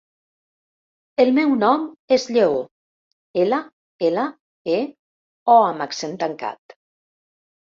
El 1.23 1.29
meu 1.35 1.51
nom 1.63 1.83
és 2.17 2.25
Lleó: 2.37 2.57
ela, 3.43 3.61
ela, 4.09 4.25
e, 4.79 4.81
o 5.57 5.59
amb 5.69 5.87
accent 5.89 6.17
tancat. 6.25 6.79